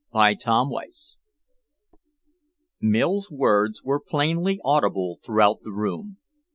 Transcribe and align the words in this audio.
CHAPTER 0.11 0.49
XXXIII 0.67 1.15
Mills' 2.81 3.29
words 3.29 3.83
were 3.83 3.99
plainly 3.99 4.59
audible 4.65 5.19
throughout 5.23 5.59
the 5.61 5.71
room. 5.71 6.17